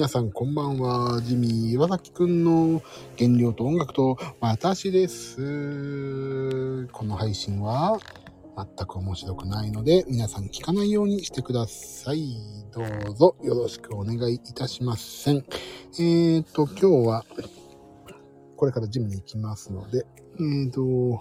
[0.00, 1.20] 皆さんこんばんは。
[1.20, 2.80] ジミー岩崎くんの
[3.18, 6.88] 原料と音楽と私です。
[6.90, 7.98] この配信は
[8.56, 12.34] 全く面白くないので皆さん聞かないようにしてください。
[12.72, 15.28] どうぞよろしくお願いいたします。
[15.28, 17.26] えーと、今日は
[18.56, 20.06] これからジムに行きますので、
[20.38, 21.20] えーと、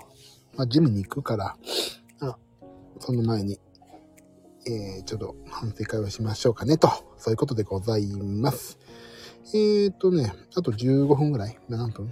[0.55, 1.57] まあ、ジムに行くから、
[2.21, 2.37] あ
[2.99, 3.59] その前に
[4.67, 8.79] えー、ちょっと反省会をしましょうかねと、そういうことでございます。
[9.53, 12.11] えーとね、あと15分ぐらい何分？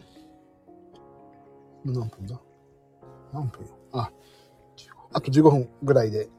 [1.85, 2.39] 何分だ？
[3.33, 3.77] 何分よ？
[3.93, 4.11] あ、
[5.13, 6.29] あと15分ぐらいで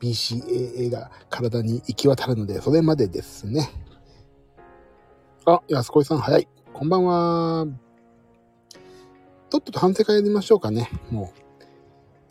[0.00, 3.70] BCAA が体に行き渡るので、それまでですね。
[5.46, 6.46] あ、安子さん早い。
[6.74, 7.66] こんばんは。
[9.50, 10.90] とっとと反省会やりましょうかね。
[11.10, 11.40] もう。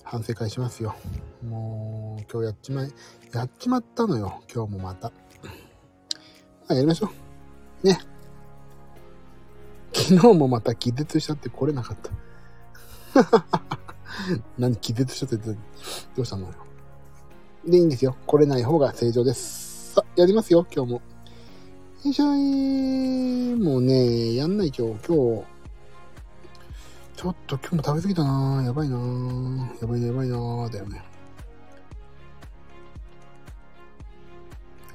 [0.10, 0.96] 反省会しますよ。
[1.44, 2.94] もう、今日やっちまい、
[3.34, 4.42] やっちまったのよ。
[4.54, 5.12] 今日もまた。
[6.68, 7.10] まあ、やりましょ
[7.84, 7.88] う。
[7.88, 7.98] ね。
[9.94, 12.12] 昨日もまた気絶しちゃって来れなかった。
[14.58, 15.56] 何気絶しちゃってど
[16.18, 16.52] うしたの。
[17.66, 18.16] で、いいんですよ。
[18.26, 19.94] 来れない方が正常です。
[19.94, 21.02] さ、やりますよ、今日も。
[22.04, 25.46] よいしょいもうね、やんない今日、今日、
[27.16, 28.98] ちょっと今日も食べ過ぎたなやばいな
[29.82, 30.98] やばいなやばいなだよね。
[30.98, 31.04] や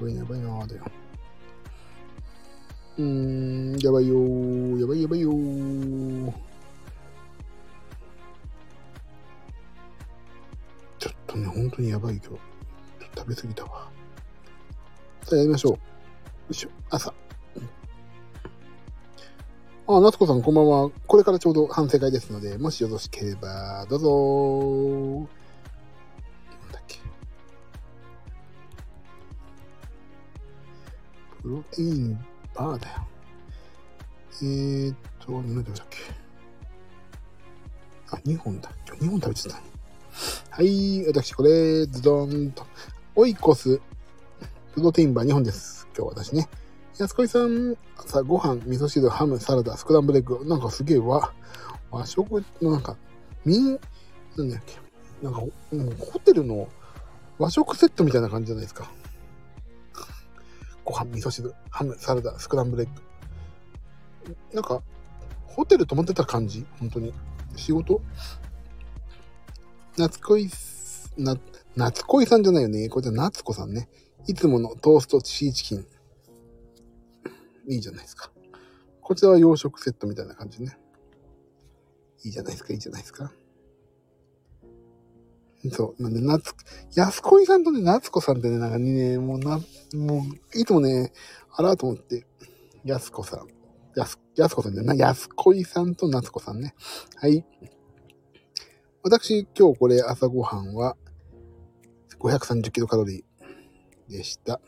[0.00, 1.01] ばいなやばいなだよ。
[2.98, 4.16] うん、やばいよ
[4.78, 5.30] やばいやばいよ
[10.98, 12.28] ちょっとね、本当にやばい今日。
[12.28, 12.38] ちょっ
[13.14, 13.88] と食べ過ぎたわ。
[15.22, 15.72] さあやりましょう。
[15.72, 15.78] よ
[16.50, 17.12] いしょ、朝。
[19.88, 20.90] あ、夏子さんこんばんは。
[21.06, 25.28] これからちょうど反省会ですので、もしよろしければ、どうぞ
[26.62, 26.98] なんだっけ。
[31.42, 32.24] プロテイン
[32.54, 33.06] バーだよ。
[34.42, 35.98] えーっと、何だっけ？
[38.10, 38.70] あ、2本だ。
[38.86, 39.60] 今日2本食べてた。
[40.50, 42.66] はい、私これ、ズドンと。
[43.14, 43.80] オイコス、
[44.74, 45.86] プロテインバー2本です。
[45.96, 46.48] 今日私ね。
[46.98, 51.32] 安子さん、朝ご飯、味噌汁、ハム、サラダ、スクランブルエッグ、なんかすげえ和、
[51.90, 52.96] 和食のなんか、
[53.44, 53.78] みん、
[54.36, 54.78] なんだっけ、
[55.22, 55.40] なんか、
[55.98, 56.68] ホテルの
[57.38, 58.90] 和食セットみたいな感じじゃないですか。
[60.84, 62.88] ご飯、味噌汁、ハム、サラダ、スクランブルエッ
[64.26, 64.36] グ。
[64.52, 64.82] なんか、
[65.46, 66.66] ホテル泊まってた感じ？
[66.78, 67.12] 本当に。
[67.56, 68.00] 仕事？
[69.96, 70.48] 夏恋、
[71.18, 71.36] な、
[71.76, 72.88] 夏恋さんじゃないよね。
[72.88, 73.88] これじゃ夏子さんね。
[74.26, 75.86] いつものトーストシーチキン。
[77.68, 78.30] いいじゃないですか。
[79.00, 80.78] こちらは洋食セットみたいな感じね。
[82.24, 83.32] いいじゃないですか、いいじゃないですか。
[85.70, 86.54] そう、なんで、夏、
[86.94, 89.60] 安子さんとね、夏子さんってね、なんかね、もうな、
[89.96, 91.12] もう、いつもね、
[91.54, 92.24] あらと思って、
[92.84, 93.46] 安子さん。
[93.94, 96.74] 安、安子さんじゃない、安子さんと夏子さんね。
[97.16, 97.44] はい。
[99.02, 100.96] 私、今日これ朝ごはんは、
[102.18, 104.60] 530キロカロリーでした。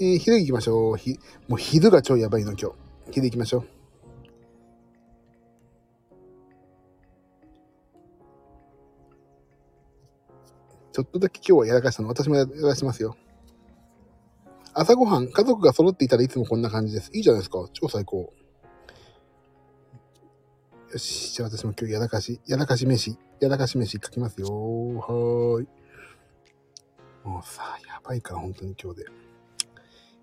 [0.00, 0.96] えー、昼行きましょう。
[0.96, 1.18] ひ、
[1.48, 2.76] もう昼が超やばいの今日。
[3.10, 3.78] 昼行きましょう。
[10.92, 12.08] ちょっとだけ今日はやらかしたの。
[12.08, 13.16] 私もやらしてますよ。
[14.80, 17.10] 朝ごはん、家族が揃っていたらいつもこんな感じです。
[17.12, 17.68] いいじゃないですか。
[17.72, 18.32] 超最高。
[20.92, 21.34] よし。
[21.34, 24.46] じゃあ私も今日やらかし、やらかし飯、やらかし飯書きますよ。
[24.46, 25.68] はーい。
[27.24, 29.06] もうさ、やばいから、本当に今日で。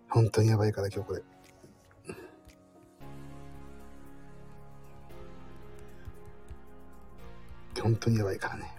[0.07, 1.23] 本当にやばいから今日これ。
[7.81, 8.73] 本当にやばいからね。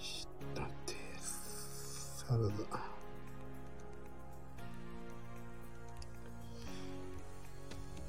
[0.00, 0.94] ちょっと待って。
[1.20, 2.89] サラダ。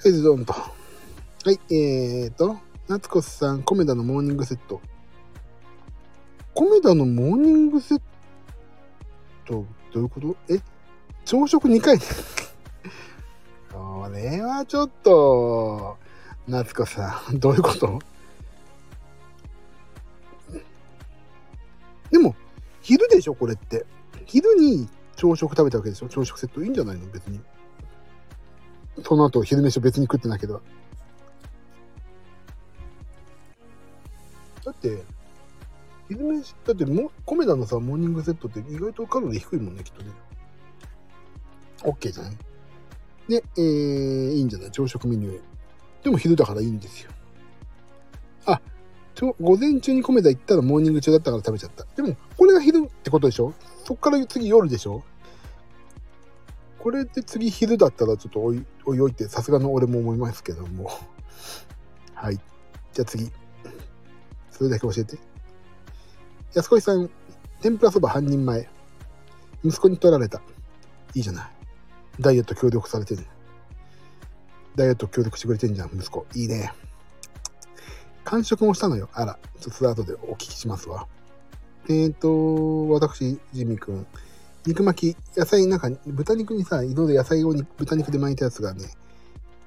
[0.04, 0.54] はい、ドンと。
[0.54, 0.72] は
[1.52, 2.58] い、えーと、
[2.88, 4.82] 夏子さん、コメダのモーニングセット。
[6.56, 8.02] コメダのモーニングセッ
[9.46, 9.64] ト、
[9.94, 10.36] どういうこと？
[10.50, 10.60] え？
[11.24, 12.00] 朝食2回？
[13.72, 16.00] これはちょっと、
[16.48, 18.00] 夏子さん、どういうこと？
[22.10, 22.36] でも、
[22.82, 23.86] 昼でしょこれって。
[24.26, 26.10] 昼に朝食食べたわけでしょ？
[26.10, 27.06] 朝食セットいいんじゃないの？
[27.12, 27.40] 別に。
[29.04, 30.62] その後、昼飯別に食ってないければ。
[34.64, 35.04] だって、
[36.08, 40.12] 昼飯、だっても、コメダのさ、モーニングセットって意外とカロリー低いもんね、きっとね。
[41.84, 42.38] OK じゃない？
[43.28, 44.72] で、えー、いいんじゃない？
[44.72, 45.42] 朝食メニュー。
[46.04, 47.12] でも昼だからいいんですよ。
[48.46, 48.62] あ、
[49.16, 51.86] ちょ、午前中にコメダ行ったらモーニング中だったから食べちゃった。
[51.96, 53.54] でも、これが昼ってことでしょ？
[53.84, 55.04] そっから次夜でしょ？
[56.82, 60.90] これで次昼だったらちょっとおいおいってさすがの俺も思いますけども。
[62.16, 62.40] はい。
[62.92, 63.32] じゃあ次。
[64.50, 65.20] それだけ教えて。
[66.56, 67.08] 安子さん、
[67.62, 68.68] 天ぷらそば半人前。
[69.64, 70.42] 息子に取られた。
[71.14, 71.52] いいじゃない。
[72.20, 73.28] ダイエット協力されてる。
[74.76, 76.26] ダイエット協力してくれてんじゃん、息子。
[76.34, 76.74] いいね。
[78.24, 79.08] 完食もしたのよ。
[79.14, 81.08] あら、ちょっとそれ後でお聞きしますわ。
[81.90, 84.08] えっ、ー、と、私、ジミー君。
[84.66, 88.86] 肉巻き、野菜、なんか、豚肉にさ、色で野菜を豚肉で巻いたやつがね、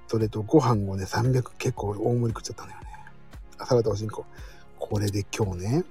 [0.06, 2.86] それとご飯をね、300結構大盛り食っちゃったんだよね。
[3.66, 4.24] サラダおしんこ。
[4.78, 5.84] これで今日ね、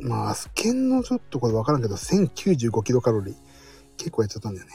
[0.00, 3.34] まあ、スケンのちょっとこれわからんけど、1095キロカロリー。
[3.96, 4.72] 結構やっちゃったんだよね。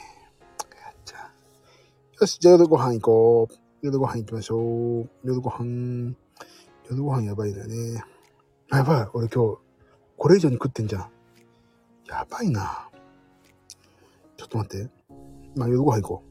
[2.20, 3.56] よし、じゃあ夜ご飯行こう。
[3.82, 5.10] 夜ご飯行きましょう。
[5.24, 6.16] 夜ご飯。
[6.90, 8.04] 夜ご飯やばいんだよね。
[8.72, 9.08] やばい。
[9.14, 9.58] 俺今日、
[10.18, 11.10] これ以上に食ってんじゃん。
[12.10, 12.90] やばいな。
[14.36, 14.90] ちょっと待って。
[15.56, 16.30] まあ夜ご飯行こう。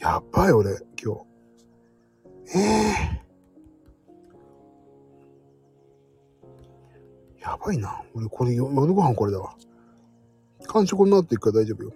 [0.00, 1.20] やばい俺、今日。
[2.56, 8.02] ええー、やばいな。
[8.14, 9.54] 俺これ夜ご飯これだわ。
[10.66, 11.92] 完食になっていくから大丈夫よ。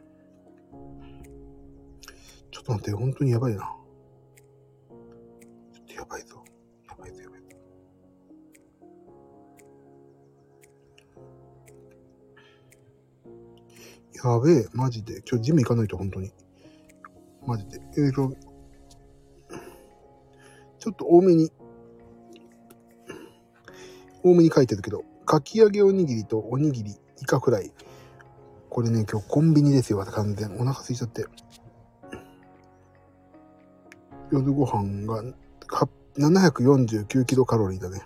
[2.51, 3.75] ちょっと待って、本当にやばいな。
[5.73, 6.32] ちょっとやばいぞ。
[14.25, 15.23] やべえ、マジで。
[15.29, 16.33] 今日ジム行かないと、本当に。
[17.45, 17.81] マジで。
[17.97, 18.33] えーと、
[20.79, 21.51] ちょっと多めに、
[24.23, 27.73] 多めに書いてるけど、かき揚げおにぎりとおにぎり、イカフライ。
[28.71, 30.55] これね、今日コンビニですよ、完全。
[30.55, 31.27] お腹空いちゃって。
[34.31, 35.23] 夜ご飯が
[36.17, 38.03] 749キロカロリーだね。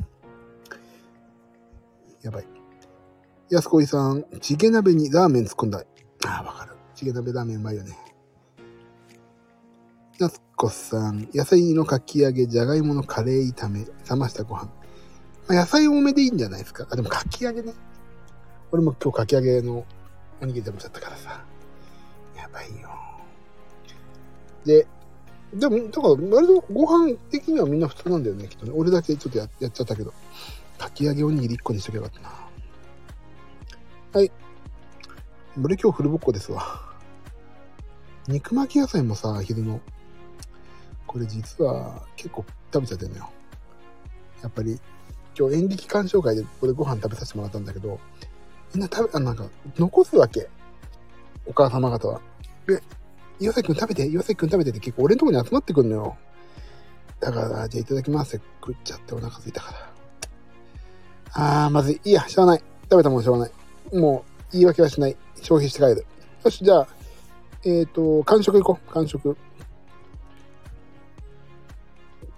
[2.23, 2.47] やばい。
[3.51, 5.85] 安子さん、チゲ鍋にラーメン突っ込んだ。
[6.25, 6.73] ああ、わかる。
[6.95, 7.97] チゲ鍋ラーメンうまいよね。
[10.19, 14.65] 安子さん、野菜のかき揚げ、じゃがいものカレー炒め、冷ましたご飯。
[15.47, 16.87] まあ、野菜多めでいいんじゃないですか？
[16.91, 17.75] あ、でもかき揚げね。
[18.73, 19.85] 俺も今日かき揚げの
[20.41, 21.45] おにぎり食べちゃったからさ。
[22.37, 22.89] やばいよ。
[24.65, 24.87] で、
[25.55, 28.73] でも、だから、割とご飯的にはみんな普通なんだよね、きっとね。
[28.75, 30.13] 俺だけちょっとややっちゃったけど。
[30.79, 32.35] かき揚げおにぎり1個にしとけばよかったな。
[34.13, 34.33] はい。
[35.63, 36.83] 俺今日フルボッコですわ。
[38.29, 39.81] 肉巻き野菜もさ、昼の。
[41.07, 43.31] これ実は結構食べちゃってんのよ。
[44.43, 44.79] やっぱり、
[45.39, 47.99] 今日演劇鑑賞会でここでご飯食べさせてもらったんだけど、
[48.75, 49.47] みんな食べ、あ、なんか、
[49.79, 50.51] 残すわけ。
[51.47, 52.21] お母様方は。
[52.67, 52.83] で、
[53.41, 56.17] 岩崎くん食べて、岩崎くん食べてって結構俺のとこに集まってくんのよ。
[57.19, 61.65] だから、じゃあいただきますって食っちゃってお腹すいたから。
[61.65, 62.01] あー、まずい。
[62.05, 62.65] いいや、しょうがない。
[62.83, 63.97] 食べたもんしょうがない。
[63.97, 65.17] もう、言い訳はしない。
[65.47, 66.05] 消費して帰る。
[66.45, 66.89] よし、じゃあ、
[67.63, 68.93] えっ、ー、と、完食行こう。
[68.93, 69.37] 完食。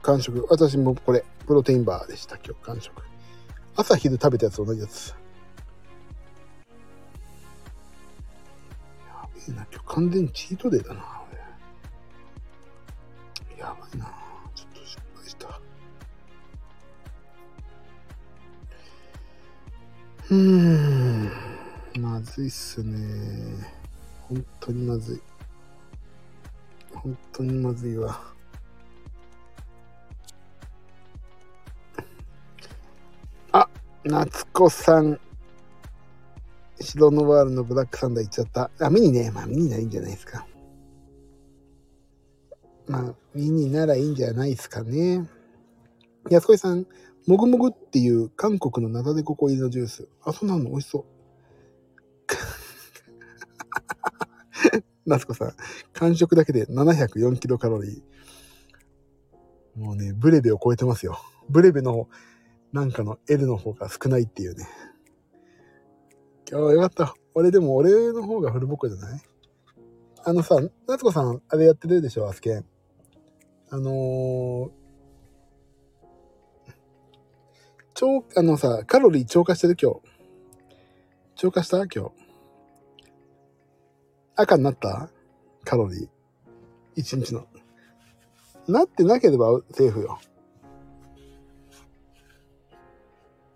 [0.03, 0.47] 完食。
[0.51, 3.03] 私もこれ、プロテインバーでした、今日、完食。
[3.77, 5.15] 朝昼食べたやつ同じやつ。
[9.07, 9.67] やべえな。
[9.73, 11.01] 今日完全チートデーだな、
[13.57, 14.13] やばいな。
[14.55, 15.61] ちょっと失敗した。
[20.31, 21.58] うん。
[22.01, 22.97] まずいっすね。
[24.29, 25.21] 本当にまずい。
[26.95, 28.23] 本当にまずいわ。
[33.53, 33.69] あ、
[34.05, 35.19] 夏子さん。
[36.81, 38.71] 白ノワールのブラックサンダー行っちゃった。
[38.79, 39.33] あ、ミニね。
[39.33, 40.47] まあミニならいいんじゃないですか。
[42.87, 45.29] まあ、ミニならいいんじゃないですかね。
[46.31, 46.87] 安子さん、
[47.27, 50.09] もぐもぐっていう韓国のナダデココ入りのジュース。
[50.23, 51.18] あ、そうなの美味しそう。
[55.09, 55.53] 夏子さん、
[55.95, 59.81] 完食だけで704キロカロリー。
[59.81, 61.19] もうね、ブレベを超えてますよ。
[61.49, 62.09] ブレベの
[62.73, 64.69] なんかの L の方が少ないっていうね。
[66.51, 67.15] 今日よかった。
[67.35, 69.21] 俺でも俺の方がフルボッコじゃない？
[70.25, 72.65] あのさ、夏子さん、あれやってるでしょ、アスケン。
[73.71, 74.71] あのー、
[77.95, 80.01] 超、あのさ、カロリー超過してる今日。
[81.35, 81.79] 超過した？
[81.79, 82.18] 今日。
[84.41, 85.11] 赤になった？
[85.65, 86.09] カロリー。
[86.95, 87.45] 一日の。
[88.69, 90.21] なってなければセーフよ。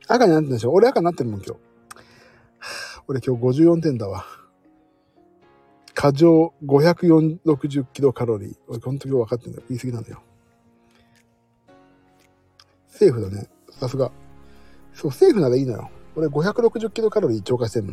[0.09, 0.73] 赤になってんでしょ？
[0.73, 1.61] 俺赤になってるもん今日。
[3.07, 4.25] 俺今日54点だわ。
[5.95, 8.57] 過剰560キロカロリー。
[8.67, 9.65] 俺この時分かってんだよ。
[9.69, 10.21] 言い過ぎなんだよ。
[12.89, 13.49] セーフだね。
[13.71, 14.11] さすが。
[14.95, 15.91] そう、セーフならいいのよ。
[16.17, 17.93] 俺560キロカロリー超過してんの。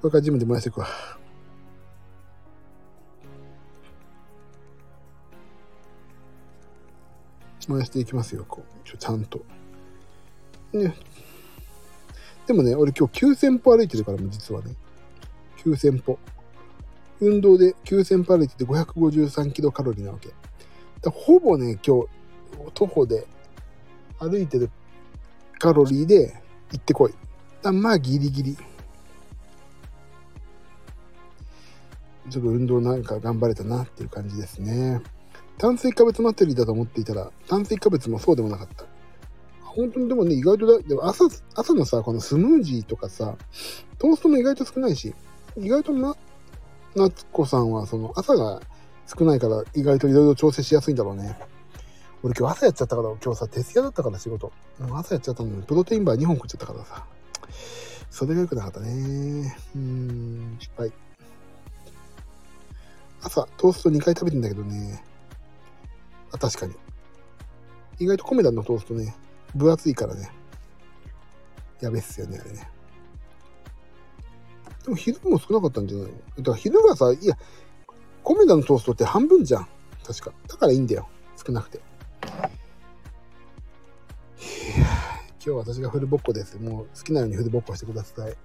[0.00, 0.88] これからジムで燃やしていくわ。
[7.70, 8.88] 燃やしていきますよ、こう。
[8.88, 9.44] ちょちゃんと。
[10.72, 10.94] ね。
[12.46, 14.74] でもね、俺今日9000歩歩いてるからも実はね。
[15.64, 16.18] 9000歩。
[17.20, 20.30] 運動で9000歩歩いてて553キロカロリーなわけ。
[21.00, 22.08] だほぼね、今日、
[22.74, 23.26] 徒歩で
[24.18, 24.70] 歩いてる
[25.58, 26.34] カロリーで
[26.72, 27.14] 行ってこい。
[27.62, 28.56] だまあギリギリ。
[32.30, 35.02] ちょっと運動なんか頑張れたなっていう感じですね。
[35.58, 38.84] 炭水化物祭りだと思っていたら、炭水化物もそうでもなかった。
[39.62, 43.36] 本当にでもね、意外とだ、でも朝、朝のさ、このスムージーとかさ、
[43.98, 45.14] トーストも意外と少ないし、
[45.56, 46.16] 意外とな、
[46.94, 48.60] 夏子さんはその朝が
[49.06, 51.36] 少ないから意外といろいろ調整しやすいんだろうね。
[52.22, 54.52] 俺今日朝やっちゃったから、今日さ、徹夜だったから仕事。
[54.92, 57.04] 朝やっちゃったのに、プロテインバー2本食っちゃったからさ。
[58.10, 59.56] それが良くなかったね。
[59.74, 60.92] うーん、失敗。
[63.22, 65.04] 朝、トースト2回食べてんだけどね。
[66.34, 66.74] あ、確かに。
[68.00, 69.14] 意外とコメダのトーストね、
[69.54, 70.32] 分厚いからね。
[71.80, 72.68] やべっすよね、あれね。
[74.82, 76.14] でも昼も少なかったんじゃないの？
[76.38, 77.38] だから昼がさ、いや、
[78.24, 79.68] コメダのトーストって半分じゃん。
[80.04, 80.32] 確か。
[80.48, 81.08] だからいいんだよ。
[81.36, 81.78] 少なくて。
[81.78, 81.86] いや
[85.46, 86.58] 今日私がフルボッコです。
[86.58, 88.36] もう好きなようにフルボッコしてください。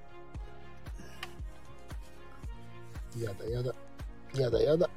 [3.21, 3.73] やだやだ。
[4.35, 4.89] やだやだ。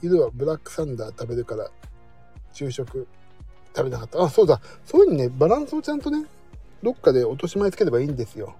[0.00, 1.70] 昼はブラックサンダー食べるから
[2.52, 3.06] 昼食
[3.74, 4.22] 食べなかった。
[4.22, 4.60] あ、そうだ。
[4.84, 6.26] そういうにね、バランスをちゃんとね、
[6.82, 8.56] どっかで落とし前つければいいんですよ。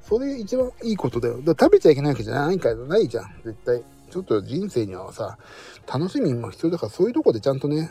[0.00, 1.42] それ一番いいことだよ。
[1.42, 3.40] だ食べちゃいけないわけじゃないからないじゃん。
[3.44, 3.82] 絶対。
[4.10, 5.38] ちょっと人生にはさ、
[5.86, 7.90] 楽しみも必要だからそういうとこでちゃんとね。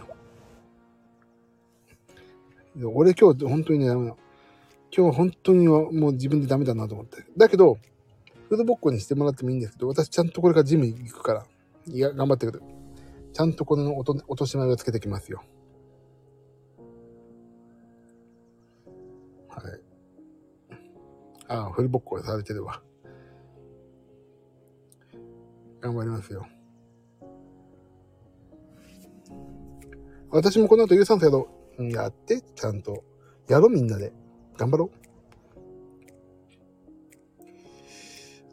[2.83, 4.15] 俺今日本当にね、ダメだ。
[4.95, 7.23] 今日本当にもう自分でダメだなと思って。
[7.37, 7.77] だけど、
[8.49, 11.45] フードボッコにしてもらってもいいんですけど、私ちゃんとこれからジム行くから、
[11.87, 12.61] いや、頑張ってくる。
[13.33, 15.41] ちゃんとこの落とし前をつけてきますよ。
[19.47, 19.81] はい。
[21.47, 22.81] ああ、フルボッコされてるわ。
[25.79, 26.45] 頑張りますよ。
[30.29, 31.47] 私もこの後有酸素やろ
[31.77, 31.83] う。
[31.89, 33.03] やって、ちゃんと。
[33.47, 34.13] やろ、みんなで。
[34.57, 34.91] 頑張ろ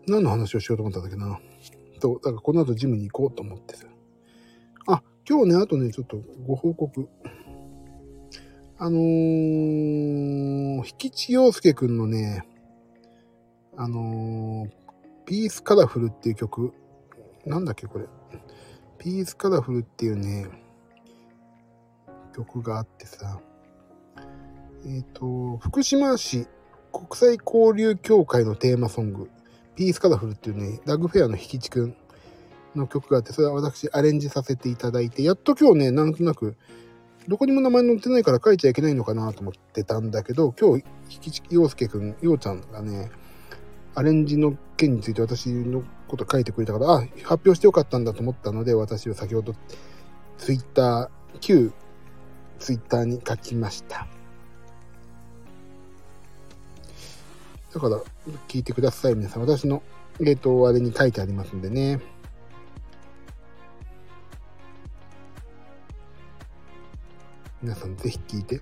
[0.07, 0.11] う。
[0.11, 1.39] 何の話をしようと思ったんだっけな。
[2.01, 3.87] そう、だからこの後ジムに行こうと思ってさ。
[5.29, 7.07] 今日ね、あとね、ちょっとご報告。
[8.79, 9.03] あのー、
[10.87, 12.49] 引地洋介くんのね、
[13.77, 14.71] あのー、
[15.27, 16.73] ピースカラフルっていう曲、
[17.45, 18.07] なんだっけこれ。
[18.97, 20.47] ピースカラフルっていうね、
[22.35, 23.39] 曲があってさ、
[24.87, 26.47] えっ、ー、と、福島市
[26.91, 29.29] 国際交流協会のテーマソング、
[29.77, 31.97] ピースカラフルっていうね、ラグフェアの引地くん
[32.75, 36.57] の曲があって、それは私アレンジさせていただいて、やっと今日ね、なんとなく、
[37.27, 43.11] どこにも名前載ってないから書いちゃいけないのかなと思ってたんだけど、今日、引地洋介くん、ようちゃんがね、
[43.95, 49.55] アレンジの件について私のこと書いてくれたから、あ、発表してよかったんだと思ったので、私は先ほど、
[50.39, 51.73] ツイッター、旧
[52.59, 54.07] ツイッターに書きました。
[57.73, 58.01] だから、
[58.49, 59.43] 聞いてください、皆さん。
[59.43, 59.83] 私の、
[60.21, 62.01] えっ、ー、と、あれに書いてありますんでね。
[67.61, 68.61] 皆さん、ぜひ聞いて。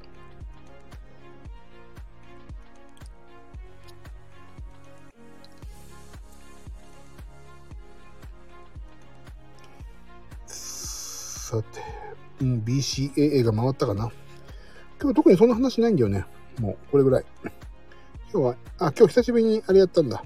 [10.46, 11.80] さて、
[12.40, 14.10] うん、BCAA が回ったかな。
[14.98, 16.24] 今日特にそんな話ないんだよね。
[16.58, 17.24] もう、これぐらい。
[18.32, 20.24] 今日は、あ、今日久しぶりにあれやったんだ。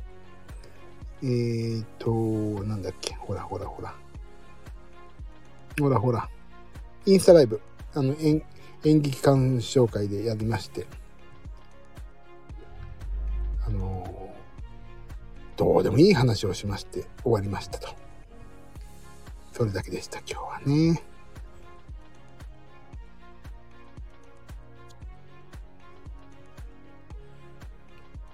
[1.23, 3.15] えーと、なんだっけ。
[3.15, 3.95] ほらほらほら。
[5.81, 6.29] ほらほら。
[7.05, 7.61] インスタライブ。
[7.95, 8.41] あの、演
[8.85, 10.87] 演劇鑑賞会でやりまして。
[13.67, 14.35] あの
[15.57, 17.89] どうでもいい話をしまして終わりましたと。
[19.53, 21.03] それだけでした、今日はね。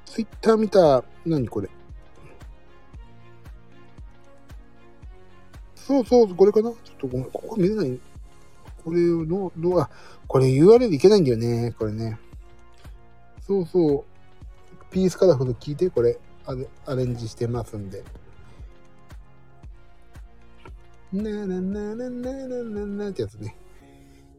[0.05, 1.69] ツイッター見た、何これ？
[5.75, 6.71] そうそう、これかな？
[6.71, 8.01] ちょっとごめん、ここ見れない。
[8.87, 9.91] これをどう、どう、あ、
[10.29, 12.21] これ URL いけないんだよね、これね。
[13.45, 14.05] そうそう。
[14.93, 18.05] ピースカラフル聞いて、これ、アレアレンジしてますんで。
[21.13, 23.57] ななななななななってやつね。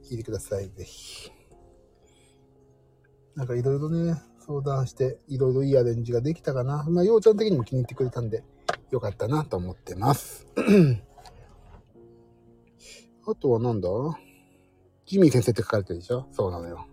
[0.10, 1.30] 聞いてください、ぜひ。
[3.36, 6.86] なんかいろいろね、相談して、いろいろいいアレンジができたかな。
[6.90, 8.46] まあ、ようちゃん的にも気に入ってくれたんで、
[8.92, 10.48] よかったなと思ってます。
[13.30, 13.90] あとはなんだ
[15.08, 16.28] ジミー先生って書かれてるでしょ？
[16.32, 16.86] そうなのよ。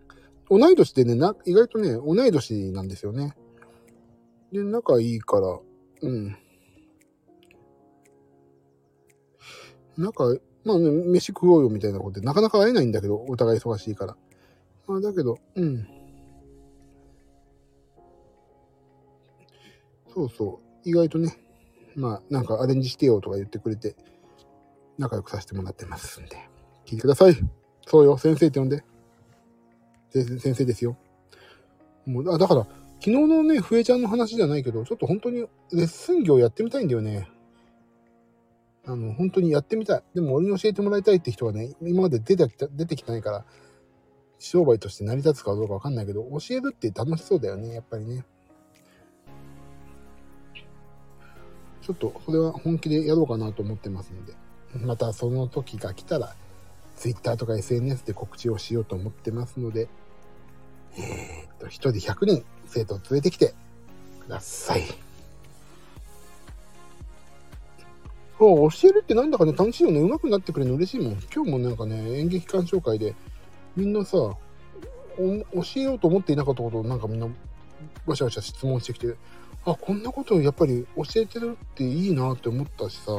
[0.49, 3.37] 同い年でね、な、意外とね、同い年なんですよね。
[4.53, 5.59] で、仲いいから、
[6.03, 6.37] うん。
[9.97, 14.17] 仲、まあね、飯食おうよみたいなことで、なかなか会えないんだけど、お互い忙しいから。
[14.87, 15.89] まあだけど、うん。
[20.15, 20.89] そうそう。
[20.89, 21.37] 意外とね、
[21.97, 23.97] まあなんかアレンジしてよとか言ってくれて、
[24.99, 26.37] 仲良くさせてもらってますんで。
[26.85, 27.64] 聞いてください。
[27.87, 28.85] そうよ、先生って呼んで。
[30.11, 30.97] 先生ですよ。
[32.07, 32.67] もう、あ、だから、
[33.01, 35.41] 昨日のね、ふえちゃんの話じゃないけど、ちょっと本当に
[35.73, 37.29] レッスン業やってみたいんだよね。
[38.87, 40.03] あの、本当にやってみたい。
[40.15, 43.45] でも俺に教えてもらいたいって人はね、今まで出てきた、出てきてないから、
[44.39, 48.25] 商売として成り立つかどうかわかんないけど、教えるって楽しそうだよね、やっぱりね。
[51.81, 54.35] ちょっと、それは本気でやろうかなと思ってますんで、
[54.87, 56.35] またその時が来たら、
[56.97, 59.89] Twitter とか SNS で告知をしようと思ってますので、
[60.97, 63.55] えー、っと、一人100人生徒を連れてきて
[64.21, 64.83] ください。
[68.39, 70.01] そう、教えるってなんだかね、楽しいよね。
[70.01, 71.19] 上手くなってくれるの嬉しいもん。
[71.35, 73.15] 今日もなんかね、演劇鑑賞会で、
[73.77, 74.37] みんなさ、教
[75.77, 77.29] えようと思っていなかったことをなんかみんな、
[78.07, 79.15] わしゃわしゃ質問してきて、
[79.65, 83.13] あ、こんなことをやっぱり教えてるっていいなって思ったしさ、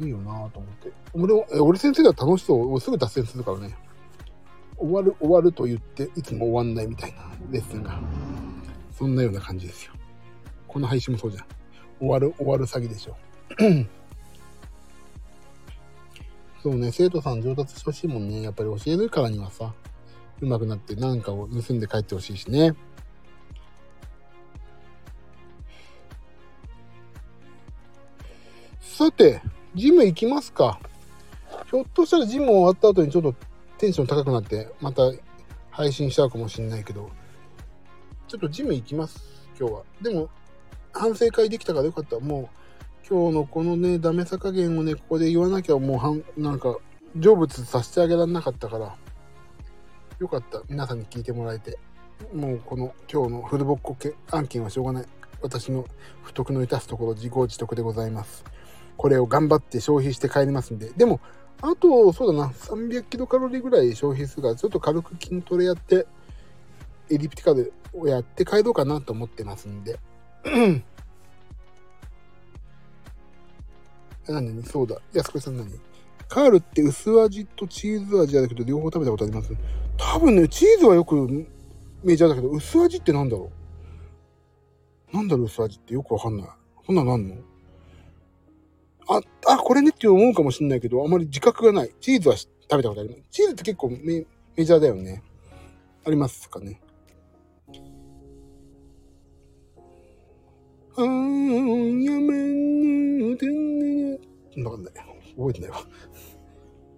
[0.00, 0.92] いいよなと思って。
[1.12, 2.70] 俺、俺先生では楽しそう。
[2.70, 3.76] 俺すぐ脱線するからね。
[4.78, 7.18] 終わる、終わると言って、いつも終わんないみたいな
[7.50, 8.00] レッスンが。
[8.92, 9.92] そんなような感じですよ。
[10.66, 11.44] この配信もそうじゃん。
[11.98, 13.16] 終わる、終わる詐欺でしょ。
[16.62, 18.42] そうね、生徒さん上達してほしいもんね。
[18.42, 19.74] やっぱり教えるからにはさ、
[20.40, 22.74] 上手くなって何かを盗んで帰ってほしいしね。
[28.80, 29.40] さて、
[29.74, 30.80] ジム行きますか。
[31.70, 33.34] ひょっとしたらジム終わった後にちょっと
[33.78, 35.02] テンション高くなって、また
[35.70, 37.10] 配信しちゃうかもしんないけど、
[38.26, 39.20] ちょっとジム行きます、
[39.58, 39.82] 今日は。
[40.02, 40.28] でも、
[40.92, 42.18] 反省会できたからよかった。
[42.18, 42.48] もう、
[43.08, 46.76] 今日のこのね、ダメさ加減をね、ここで言わなきゃもうはん、なんか、
[47.14, 48.96] 成仏させてあげられなかったから、
[50.18, 50.62] よかった。
[50.68, 51.78] 皆さんに聞いてもらえて。
[52.34, 53.96] もうこの今日のフルボッコ
[54.30, 55.06] 案件はしょうがない。
[55.40, 55.86] 私の
[56.22, 58.44] 不徳の致すところ自業自得でございます。
[59.00, 60.90] これを頑張って消費して帰りますんで。
[60.90, 61.20] でも、
[61.62, 66.06] あと、そうだな、300キロカロリーぐらい消費するから、ちょっと軽く筋トレやって、
[67.08, 69.98] エリプティカルをやって帰ろうかなと思ってますんで。
[74.28, 74.62] 何？
[74.64, 74.98] そうだ。
[75.14, 75.80] 安子さん何？
[76.28, 79.50] カールって薄味とチーズ味だけど両方食べたことあります？
[79.96, 81.26] 多分ね、チーズはよく
[82.04, 83.50] メジャーだけど、薄味ってなんだろ
[85.10, 85.16] う？
[85.16, 85.94] なんだろう薄味って？
[85.94, 86.48] よくわかんない。
[86.84, 87.36] そんなのなんの？
[89.12, 91.90] あ、あ、これねって思うかもしんないけど、あまり自覚がない。
[92.00, 93.22] チーズは食べたことあります。
[93.30, 94.24] チーズって結構メ
[94.56, 95.22] メジャーだよね。
[96.06, 96.80] ありますかね。
[100.96, 102.34] あー、やめ
[103.32, 104.18] ぬでね。
[104.64, 104.94] わかんない。
[105.36, 105.78] 覚えてないわ。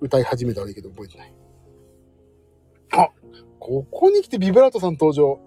[0.01, 1.33] 歌い始めたはいいけど覚えてない。
[2.92, 3.09] あ
[3.59, 5.40] ここに来てビブラートさん登場。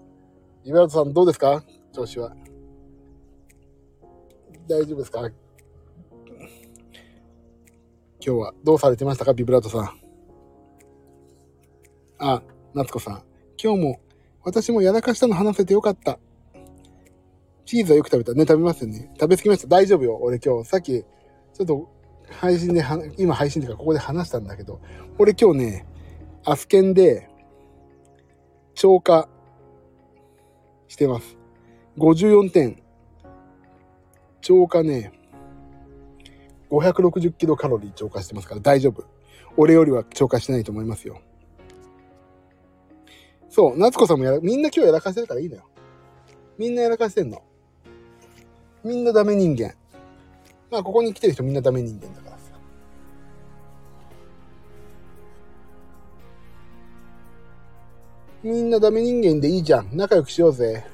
[0.64, 1.62] ビブラートさんどうですか？
[1.92, 2.34] 調子は。
[4.68, 5.30] 大丈夫ですか？
[8.26, 10.00] 今日はどうされてましたかビブラートさん。
[12.18, 12.42] あ、
[12.74, 13.22] 夏子さん。
[13.56, 14.00] 今日も
[14.42, 16.18] 私もやらかしたの話せてよかった。
[17.64, 18.34] チーズはよく食べた。
[18.34, 19.12] ね、食べますよね。
[19.14, 19.68] 食べ過ぎました。
[19.68, 20.18] 大丈夫よ。
[20.20, 21.88] 俺今日、さっき、ちょっと
[22.28, 22.84] 配信で、
[23.16, 24.80] 今配信でかここで話したんだけど、
[25.18, 25.86] 俺今日ね、
[26.44, 27.30] アスケンで、
[28.74, 29.28] 超過
[30.88, 31.38] してます。
[31.98, 32.82] 54点。
[34.40, 35.12] 超過ね、
[36.70, 39.04] 560キロカロリー超過してますから大丈夫。
[39.56, 41.20] 俺よりは超過してないと思いますよ。
[43.48, 45.62] そう、夏子さんもやら、みんな今日やらかしてるからいいのよ。
[46.58, 47.42] みんなやらかしてんの。
[48.84, 49.74] みんなダメ人間。
[50.70, 52.52] まあ、ここに来てる人みんなダメ人間だからさ。
[58.42, 59.96] みんなダメ人間でいいじゃん。
[59.96, 60.84] 仲良くしようぜ。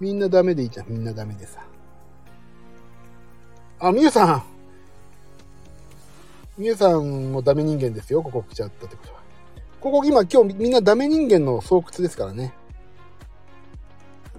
[0.00, 0.88] みんなダメでいいじゃん。
[0.88, 1.62] みんなダメでさ。
[3.80, 4.42] あ、みゆさん。
[6.56, 8.22] みゆさんもダメ人間ですよ。
[8.22, 9.20] ここ来ちゃったってことは。
[9.80, 12.52] ここ今、今日みんなダメ人間の巣窟ですからね。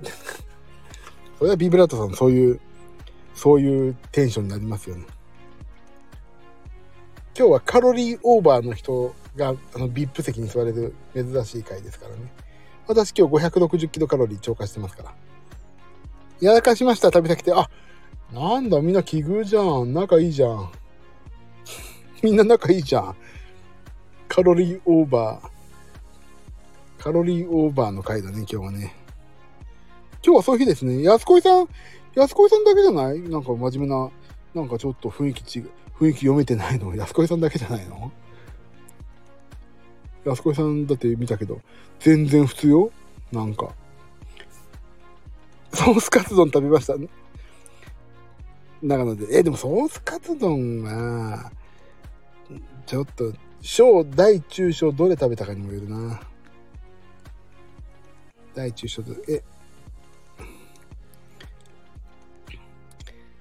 [1.40, 2.60] それはビブラートさん、そういう、
[3.34, 5.06] そういうテンションになりますよね。
[7.38, 12.34] 今日はカロリーオーバーの人が、あの、VIP 席に座れる珍しい回ですからね。
[12.88, 15.16] 私今日560キロカロリー超過してますから。
[16.42, 17.54] やらかしました、食べたくて。
[17.54, 17.70] あ、
[18.34, 19.94] なんだ、みんな奇遇じゃん。
[19.94, 20.72] 仲いいじゃん。
[22.22, 23.16] みんな仲いいじゃん。
[24.28, 27.04] カロリーオーバー。
[27.04, 28.96] カロリーオーバーの回だね、今日はね。
[30.24, 31.02] 今日はそういう日ですね。
[31.02, 31.68] 安子さん、
[32.14, 33.20] 安子さんだけじゃない？
[33.22, 34.12] なんか真面目な、
[34.54, 36.96] なんかちょっと雰囲気違う、雰囲気読めてないの？
[36.96, 38.12] 安子さんだけじゃないの？
[40.26, 41.62] 安子さんだって見たけど、
[42.00, 42.92] 全然普通よ。
[43.32, 43.74] なんか。
[45.74, 46.96] ソースカツ丼食べました？
[48.82, 49.38] 長野で。
[49.38, 51.52] え、でもソースカツ丼は、
[52.86, 56.22] ちょっと、小、大、中小、どれ食べたかにもよるな。
[58.56, 59.44] 大、中小、え、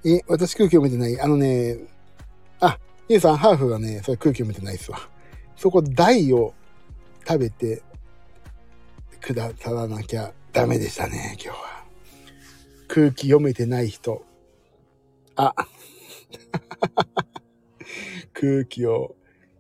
[0.05, 1.79] え、私空気読めてないあのね、
[2.61, 4.99] あ、ゆうさん、ハーフがね、それ空気読めてないっすわ。
[5.57, 6.55] そこ、大を
[7.27, 7.83] 食べて
[9.21, 11.85] くださらなきゃダメでしたね、今日は。
[12.87, 14.28] 空気読めてない人。
[15.39, 15.55] あ。
[18.35, 19.15] 空気を。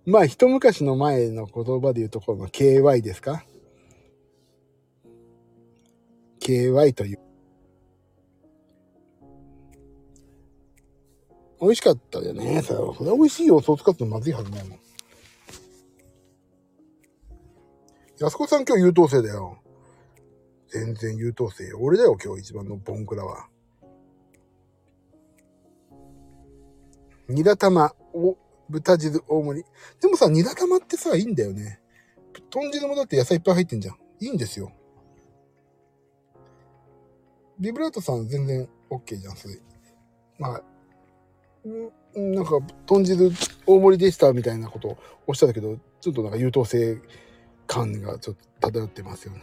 [0.05, 3.45] まあ、一昔の前の言葉で言うところの KY ですか
[6.41, 7.21] ?KY という。
[11.61, 12.62] 美味しかったよね。
[12.62, 13.61] それは美味しいよ。
[13.61, 14.79] ソースカツのまずいはずないもん。
[18.19, 19.59] 安子さん今日優等生だよ。
[20.69, 21.73] 全然優等生。
[21.75, 23.49] 俺だよ、今日一番のボンクラは。
[27.29, 28.37] ニラ玉、お、
[28.71, 29.67] 豚汁大盛り。
[30.01, 31.81] でもさ、ニラ玉ってさ、いいんだよね。
[32.51, 33.97] 豚汁もだって野菜いっぱい入ってんじゃん。
[34.21, 34.73] いいんですよ。
[37.59, 39.59] ビブラートさん全然 OK じゃん、それ。
[40.38, 40.62] まあ、
[41.69, 43.31] んなんか、豚汁
[43.67, 46.99] 大盛りでしたみたいなことをおっしゃったけど、ちょっとなんか優等生
[47.67, 49.43] 感がちょっと漂ってますよね。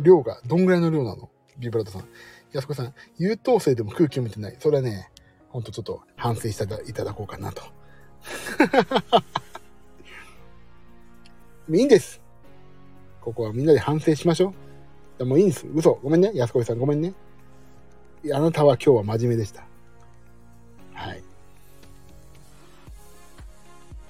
[0.00, 1.30] 量が、どんぐらいの量なの？
[1.58, 2.08] ビブラートさん。
[2.56, 4.56] 安子さん、優等生でも空気を見てない。
[4.58, 5.10] それはね、
[5.50, 7.62] ほんとちょっと反省していただこうかなと。
[11.68, 12.22] いいんです。
[13.20, 14.54] ここはみんなで反省しましょう。
[15.18, 15.66] でもいいんです。
[15.74, 15.94] 嘘。
[16.02, 16.30] ごめんね。
[16.34, 17.12] 安子さんごめんね。
[18.32, 19.66] あなたは今日は真面目でした。
[20.94, 21.22] はい。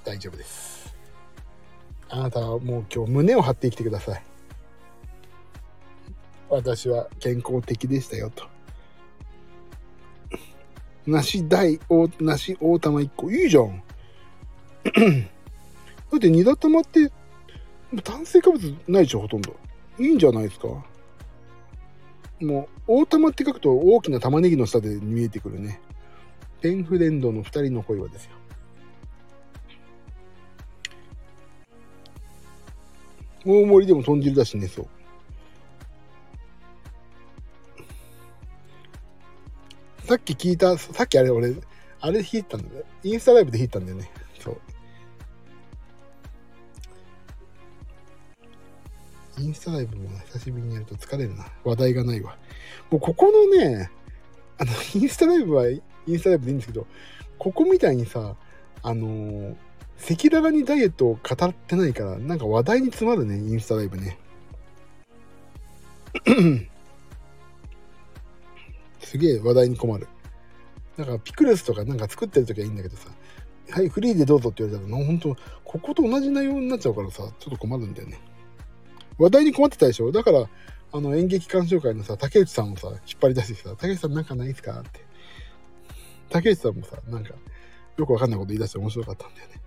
[0.05, 0.95] 大丈夫です。
[2.09, 4.23] あなたはもう今日胸を張って生きてください。
[6.49, 8.45] 私は健康的でしたよと。
[11.07, 11.79] 梨大、
[12.21, 13.31] 梨大玉1個。
[13.31, 13.83] いいじゃん。
[16.11, 17.11] だって煮だ玉って
[18.03, 19.55] 炭水化物ないでしょ、ほとんど。
[19.99, 20.69] いいんじゃないですか。
[22.41, 25.81] もう、大玉って書くと大きな玉ねぎの下で見えてくるね。
[26.61, 28.31] ペンフレンドの2人の声はですよ。
[33.45, 34.89] 大盛りでも豚汁だしね、そう。
[40.07, 41.53] さっき聞いた、さっきあれ俺、
[42.01, 42.85] あれで弾いたんだよ。
[43.03, 44.09] インスタライブで弾いたんだよね。
[44.39, 44.61] そう。
[49.41, 51.49] インスタライブも久しぶりにやると疲れるな。
[51.65, 52.39] 話題がないわ。
[52.89, 53.91] もうここのね、
[54.59, 56.87] あの、 インスタライブはインスタライブでいいんですけど、
[57.37, 58.37] ここみたいにさ、
[58.85, 59.57] あのー、
[59.99, 64.19] 赤裸々にダイエットを語ってないから、なんか話題に詰まるね、インスタライブね。
[69.07, 70.09] すげえ話題に困る。
[70.97, 73.09] なんかピクルスとかなんか作ってる時はいいんだけどさ、
[73.71, 78.19] はい、フリーでどうぞって言われたら、本当ここと同じ内容になっちゃうからさ、ちょっと困るんだよね。
[79.19, 80.11] 話題に困ってたでしょ？
[80.11, 80.49] だから、
[80.93, 84.81] あの演劇鑑賞会のさ、竹内さんをさ、引っ張り出してさ、竹内さんなんかないっすか？
[84.81, 85.01] って。
[86.31, 87.35] 竹内さんもさ、なんか、
[87.97, 89.61] よくわかんないこと言い出して面白かったんだよね。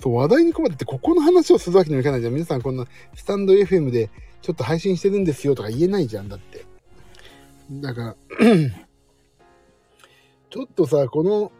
[0.00, 2.34] そう、話題に困ってて、ここの話をするわけにもいかないじゃん。
[2.34, 6.66] 皆さんこんな、スタンド FM でちょっと配信してるんですよとか言えないじゃん、だって。
[7.80, 8.16] だから
[10.50, 11.50] ちょっとさ、この、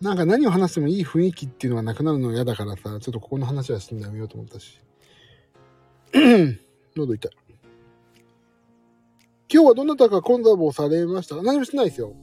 [0.00, 4.80] なんか何を話してもいい雰囲気っていうのがなくなるの嫌だからさ、ちょっとここの話はしてんのやめようと思ったし。
[6.96, 7.30] 喉痛い。
[9.52, 11.36] 今日はどなたかコンラボされました？
[11.42, 12.14] 何もしてないですよ。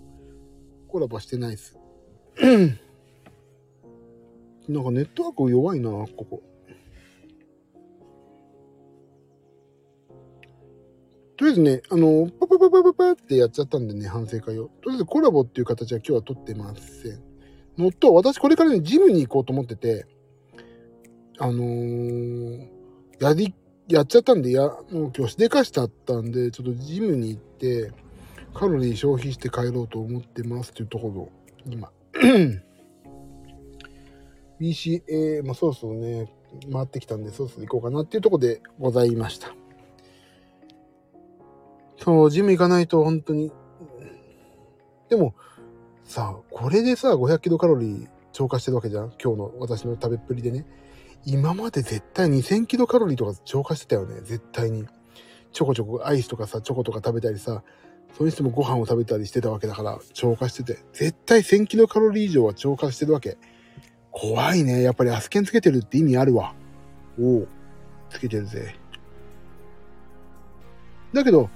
[0.88, 1.78] コラボしてないです。
[4.68, 6.42] なんかネットワーク弱いな、ここ。
[11.50, 14.70] りあえずね、あの、パパパパパパってやっちゃったんでね、反省会を。
[14.82, 17.22] とりあえずコラボっていう形は今日は取ってません。
[17.78, 20.06] のと、私これからね、ジムに行こうと思ってて、
[21.40, 22.68] あのー、
[23.20, 23.54] やり、
[23.88, 27.92] やっちゃったんで、や、もう今日しでかしちゃったんで、ちょっとジムに行って、
[28.54, 31.30] カロリー消費して帰ろうと思ってますっていうところ、
[31.66, 31.92] 今、
[34.60, 36.32] BCA もそろそろね、
[36.72, 39.59] 回ってきたんで、そろそろ行こうかなっていうとこでございました。
[42.04, 43.52] そう、ジム行かないと本当に。
[45.10, 45.34] でも、
[46.04, 49.12] さあ、これでさ、500キロカロリー超過してるわけじゃん？
[49.22, 50.66] 今日の私の食べっぷりでね。
[51.26, 54.22] 今まで絶対2000キロカロリーとか超過してたよね。
[54.22, 54.88] 絶対に。
[55.52, 57.64] ちょこちょこアイスとかさ、チョコとか食べたりさ、
[58.14, 60.80] それにしてもご飯を食べたりしてたわけだから、超過してて。
[60.94, 63.38] 絶対1000キロカロリー以上は超過してるわけ。
[64.12, 64.82] 怖いね。
[64.82, 66.56] やっぱりアスケンつけてるって意味あるわ。
[67.20, 67.48] おお、
[68.10, 68.76] つけてるぜ。
[71.14, 71.50] だけど、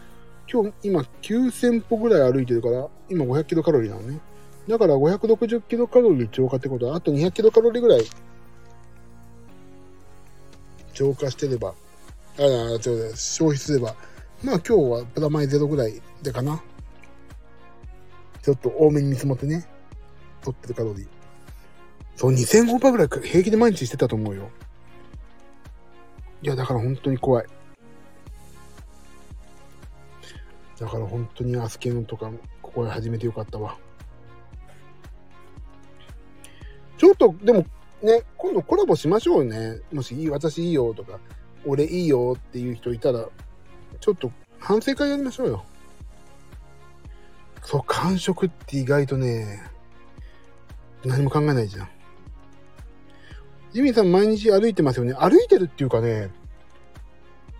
[0.54, 4.20] 今日、今9000歩ぐらい歩いてるから、今500キロカロリーなのね。
[4.68, 8.04] だから560キロカロリー超過ってことは、あと200キロカロリーぐらい
[10.94, 11.74] 超過してれば、あ
[12.38, 13.96] あ、違う消費すれば、
[14.44, 16.62] まあ今日はプラマイゼロぐらいでかな。
[18.44, 19.66] ちょっと多めに見積もってね、
[20.44, 21.08] 取ってるカロリー。
[22.16, 24.52] そう、2000オーバーぐらい平気で毎日してたと思うよ。
[26.44, 27.48] いや、だから本当に怖い。
[30.84, 32.30] だから本当にアスケンとか、
[32.62, 33.78] ここへ始めてよかったわ。
[36.98, 37.65] ちょっと、でも、
[38.02, 39.80] ね、今度コラボしましょうね。
[39.93, 41.22] もしいい、私いいよとか、
[41.65, 43.26] 俺いいよっていう人いたら、
[44.02, 45.63] ちょっと反省会やりましょうよ。
[47.63, 49.63] そう、完食って意外とね、
[51.06, 51.89] 何も考えないじゃん。
[53.72, 55.13] ジミーさん毎日歩いてますよね。
[55.13, 56.30] 歩いてるっていうかね、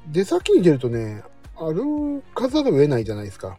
[0.08, 1.24] 出先に出るとね、
[1.56, 3.58] 歩かざるを得ないじゃないですか。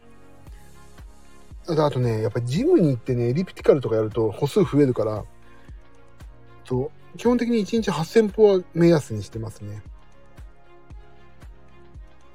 [1.66, 5.24] あとね、やっぱりジムに行ってね、エリプティカルとかやると歩数増えるから、
[6.66, 9.82] そう、基本的に1日8000歩は目安にしてますね。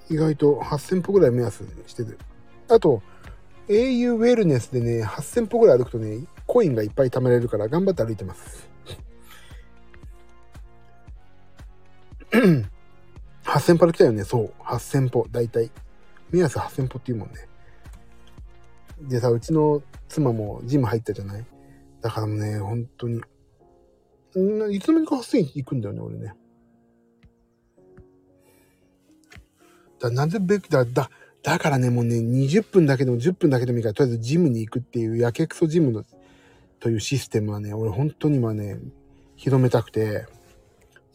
[0.09, 2.17] 意外と8000歩ぐらい目安にしてる。
[2.67, 3.03] あと、
[3.67, 8.67] au ウェルネスでね、8000歩ぐらい歩くとね、コインがいっぱい貯めれるから頑張って歩いてます。
[13.49, 14.23] 8000歩歩きたいよね。
[14.23, 14.53] そう。
[14.61, 15.27] 8000歩。
[15.31, 15.71] だいたい。
[16.31, 17.47] 目安8000歩って言うもんね。
[19.01, 21.45] でさ、うちの妻もジム入ったじゃない？
[22.01, 23.21] だからね、本当に。
[24.37, 26.33] んいつの間にか8000行くんだよね、俺ね。
[29.99, 31.09] だなぜべきだ、だ、
[31.41, 36.05] だからね、もうね、20分だけでも10分だけでもいいから、とりあえずジムに行くっていう、やけくそジムの、
[36.79, 38.77] というシステムはね、俺本当に今ね、
[39.35, 40.25] 広めたくて、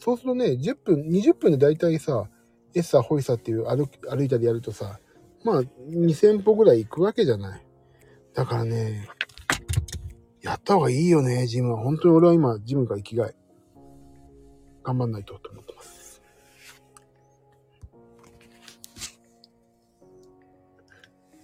[0.04, 2.28] そうするとね、10分、20分でだいたいさ、
[2.74, 5.00] エッサー、ホイサっていう歩歩いたりやるとさ、
[5.42, 7.66] まあ、2000歩ぐらい行くわけじゃない。
[8.34, 9.08] だからね、
[10.42, 11.78] やった方がいいよね、ジムは。
[11.78, 13.34] 本当に俺は今、ジムが生きがい。
[14.82, 16.22] 頑張んないとと思ってます。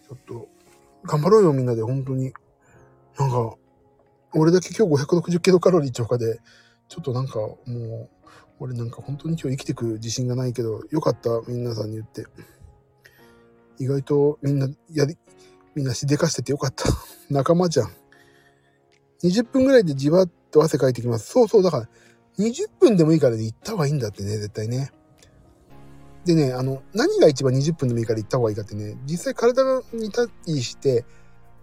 [0.06, 0.48] ちょっと、
[1.04, 2.34] 頑張ろうよ、みんなで、本当に。
[3.18, 3.56] なんか、
[4.34, 6.40] 俺だけ今日560キロカロリー超過で、
[6.88, 8.19] ちょっとなんかもう、
[8.60, 12.26] 俺なんか本当に今日生きてく自信がないけど、よかった、皆さんに言って。
[13.78, 15.16] 意外とみんな、やり、
[15.74, 16.84] みんなしでかしててよかった。
[17.30, 17.90] 仲間じゃん。
[19.24, 21.30] 20分ぐらいでじわっと汗かいてきます。
[21.30, 21.88] そうそう、だから、
[22.38, 24.92] 20分でもいいからで行った方がいいんだってね、絶対ね。
[26.26, 29.62] でね、あの、何が一番20分でもいいから行った方がいいかってね、実際体
[29.94, 31.06] に立ちして、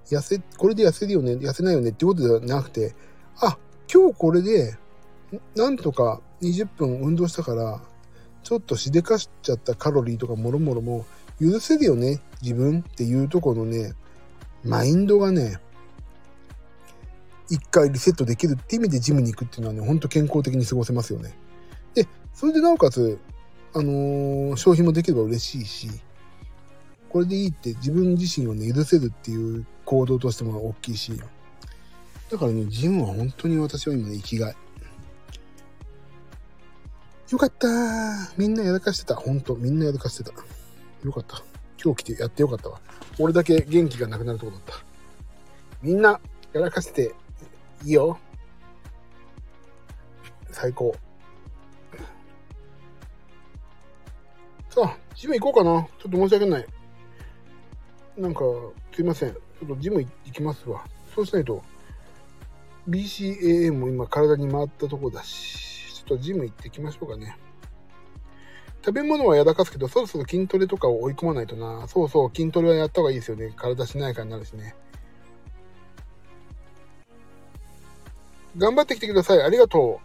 [0.10, 2.96] 痩せ、これで痩せるよね、痩せないよねっていうことではなくて、
[3.40, 3.60] あ、
[3.94, 4.78] 今日これで、
[5.56, 7.82] なんとか20分運動したから、
[8.44, 11.06] ちょっとしでかしちゃったカロリーとかもろもろも
[11.42, 13.94] 許せるよね、自分っていうとこのね、
[14.64, 15.60] マインドがね、
[17.50, 21.38] 一回リセットできるって意味でジムに行くっていうのはね、ほんと健康的に過ごせますよね。
[21.94, 23.20] で、それでなおかつ、
[23.74, 25.90] あのー、消費もできれば嬉しいし、
[27.10, 31.14] これでいいって自分自身をね、許せるっていう行動としても大きいし、
[32.30, 34.56] だからね、ジムは本当に私は今ね、生きがい。
[37.30, 37.68] よかった
[38.38, 39.16] みんなやらかしてた。
[39.16, 40.32] ほんと、みんなやらかしてた。
[41.04, 41.44] よかった。
[41.84, 42.80] 今日来てやってよかったわ。
[43.20, 44.74] 俺だけ元気がなくなるとこだった。
[45.82, 46.22] みんな
[46.54, 47.14] やらかして
[47.84, 48.18] いいよ。
[50.52, 50.96] 最高。
[54.70, 55.88] さあ、ジム行こうかな。
[56.00, 56.66] ちょっと申し訳ない。
[58.18, 58.42] なんか、
[58.96, 59.34] すいません。
[59.34, 60.86] ちょっとジム行きますわ。
[61.14, 61.62] そうしないと、
[62.88, 65.67] BCAA も今体に回ったとこだし、
[66.08, 67.38] とジム行ってきましょうかね。
[68.84, 71.88] 食べ物はやらかすけど、そろそろ筋トレとかを追い込まないとな。
[71.88, 73.54] そうそう、筋トレはやった方がいいですよね。
[73.56, 74.76] 体しなやかになるしね。
[78.58, 79.42] 頑張ってきてください。
[79.42, 80.00] ありがと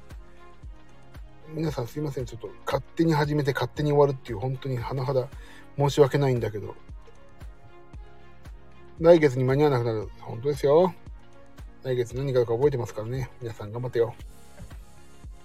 [1.48, 1.54] う。
[1.54, 2.24] 皆さんすいません。
[2.24, 5.28] ちょっと勝手に始めて勝手に終わるっていう本当に甚だ
[5.78, 6.74] 申し訳ないんだけど。
[9.00, 10.08] 来月に間に合わなくなる。
[10.20, 10.94] 本当ですよ。
[11.82, 13.30] 来月何があるか覚えてますからね。
[13.40, 14.14] 皆さん頑張ってよ。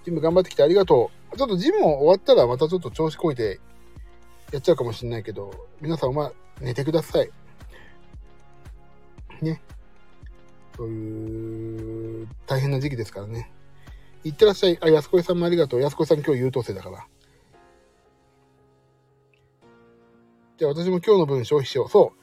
[0.07, 1.37] ジム頑張ってきてありがとう。
[1.37, 3.59] ちょっとジムも終わったらまたちょっと調子こいて
[4.53, 7.29] やっちゃうかもしれないけど、皆さんまあ寝てください。
[9.41, 9.61] ね。
[10.77, 13.51] そういう大変な時期ですからね。
[14.23, 14.77] いってらっしゃい。
[14.81, 15.81] あ、安子さんもありがとう。
[15.81, 17.05] 安子さん今日優等生だから。
[20.57, 21.89] じゃあ私も今日の分消費しよう。
[21.89, 22.19] そう。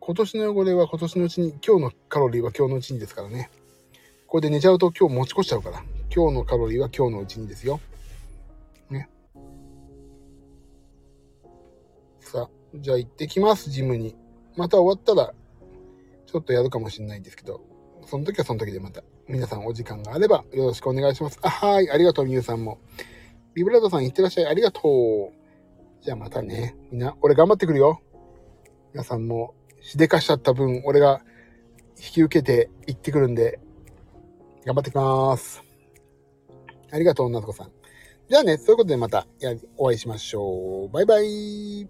[0.00, 3.50] 今年の汚れは今年のうちに、今日のカロリーは今日のうちにですからね。
[4.26, 5.84] これで寝ちゃうと今日持ち越しちゃうから。
[6.14, 7.78] 今日のカロリーは今日のうちにですよ。
[8.90, 9.08] ね。
[12.18, 14.16] さあ、じゃあ行ってきます、ジムに。
[14.56, 15.32] また終わったら、
[16.26, 17.60] ちょっとやるかもしれないんですけど、
[18.06, 21.38] その時はその時でまた、皆さんお時間があればよろしくお願いします。
[21.42, 22.80] あ、はい、ありがとう、みゆさんも。
[23.54, 24.46] ビブラードさん、いってらっしゃい。
[24.46, 26.04] ありがとう。
[26.04, 26.76] じゃあまたね。
[26.90, 28.00] みんな、俺頑張ってくるよ。
[28.92, 31.20] 皆さんも、しでかしちゃった分、俺が
[31.96, 33.60] 引き受けて行ってくるんで、
[34.64, 35.69] 頑張ってきます。
[36.92, 37.70] ありがとう、なつこさん。
[38.28, 40.88] じゃあね、そういうことでまたやお会いしましょう。
[40.90, 41.88] バイバイ。